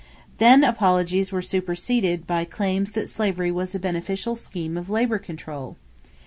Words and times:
Then 0.39 0.63
apologies 0.63 1.31
were 1.31 1.43
superseded 1.43 2.25
by 2.25 2.43
claims 2.43 2.93
that 2.93 3.07
slavery 3.07 3.51
was 3.51 3.75
a 3.75 3.79
beneficial 3.79 4.35
scheme 4.35 4.75
of 4.75 4.89
labor 4.89 5.19
control. 5.19 5.75